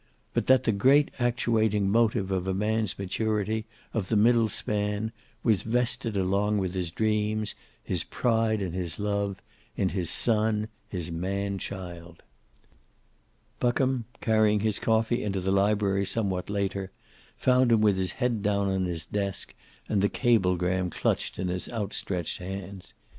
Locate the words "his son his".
9.89-11.11